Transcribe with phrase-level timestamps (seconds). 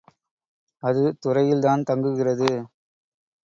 [0.83, 2.51] அது துறையில்தான் தங்குகிறது.